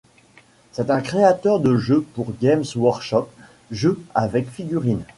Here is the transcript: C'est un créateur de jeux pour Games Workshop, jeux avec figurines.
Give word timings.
C'est 0.71 0.89
un 0.89 0.99
créateur 0.99 1.59
de 1.59 1.77
jeux 1.77 2.01
pour 2.15 2.33
Games 2.41 2.63
Workshop, 2.75 3.29
jeux 3.69 3.99
avec 4.15 4.49
figurines. 4.49 5.03